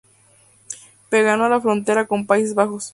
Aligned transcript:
Pegado 1.11 1.43
a 1.43 1.49
la 1.49 1.61
frontera 1.61 2.07
con 2.07 2.25
Países 2.25 2.55
Bajos. 2.55 2.89